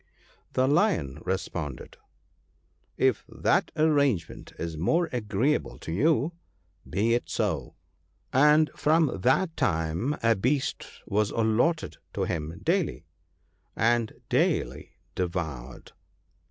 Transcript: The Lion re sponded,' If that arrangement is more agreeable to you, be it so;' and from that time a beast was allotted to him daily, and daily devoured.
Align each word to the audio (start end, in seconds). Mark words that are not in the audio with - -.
The 0.53 0.67
Lion 0.67 1.21
re 1.27 1.35
sponded,' 1.37 1.93
If 3.11 3.23
that 3.29 3.71
arrangement 3.75 4.51
is 4.57 4.75
more 4.75 5.09
agreeable 5.13 5.77
to 5.77 5.91
you, 5.91 6.31
be 6.89 7.13
it 7.13 7.29
so;' 7.29 7.75
and 8.49 8.71
from 8.75 9.15
that 9.21 9.55
time 9.55 10.15
a 10.23 10.35
beast 10.35 10.87
was 11.05 11.29
allotted 11.29 11.97
to 12.13 12.23
him 12.23 12.61
daily, 12.63 13.05
and 13.75 14.11
daily 14.27 14.97
devoured. 15.13 15.91